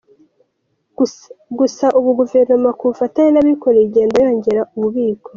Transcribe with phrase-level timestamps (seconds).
[1.57, 5.29] Gusa ubu Guverinoma ku bufatanye n’abikorera igenda yongera ububiko.